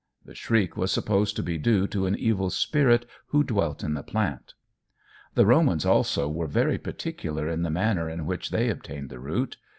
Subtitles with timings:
[0.25, 4.01] The shriek was supposed to be due to an evil spirit who dwelt in the
[4.01, 4.55] plant.
[5.35, 9.57] The Romans also were very particular in the manner in which they obtained the root.